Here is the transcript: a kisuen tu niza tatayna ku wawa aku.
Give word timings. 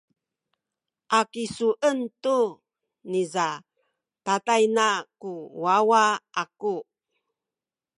a 1.17 1.19
kisuen 1.31 1.99
tu 2.23 2.37
niza 3.11 3.45
tatayna 4.25 4.87
ku 5.21 5.31
wawa 5.63 6.03
aku. 6.41 6.75